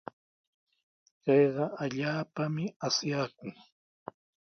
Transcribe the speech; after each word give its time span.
Kayqa 1.23 1.65
allaapami 1.83 2.65
asyaakun. 2.87 3.51